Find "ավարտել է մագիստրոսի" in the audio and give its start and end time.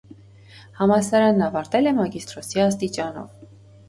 1.47-2.63